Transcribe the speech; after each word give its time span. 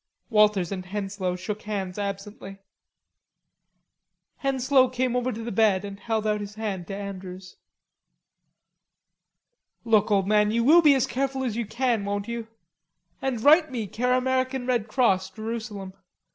Walters 0.31 0.71
and 0.71 0.83
Henslowe 0.87 1.35
shook 1.35 1.61
hands 1.61 1.99
absently. 1.99 2.57
Henslowe 4.37 4.89
came 4.89 5.15
over 5.15 5.31
to 5.31 5.43
the 5.43 5.51
bed 5.51 5.85
and 5.85 5.99
held 5.99 6.25
out 6.25 6.41
his 6.41 6.55
hand 6.55 6.87
to 6.87 6.95
Andrews. 6.95 7.57
"Look, 9.85 10.09
old 10.09 10.27
man, 10.27 10.49
you 10.49 10.63
will 10.63 10.81
be 10.81 10.95
as 10.95 11.05
careful 11.05 11.43
as 11.43 11.55
you 11.55 11.67
can, 11.67 12.03
won't 12.03 12.27
you? 12.27 12.47
And 13.21 13.43
write 13.43 13.69
me 13.69 13.85
care 13.85 14.13
American 14.15 14.65
Red 14.65 14.87
Cross, 14.87 15.29
Jerusalem. 15.29 15.93